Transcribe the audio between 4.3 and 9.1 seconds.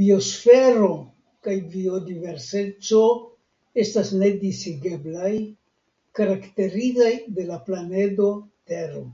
disigeblaj, karakterizaj de la planedo Tero.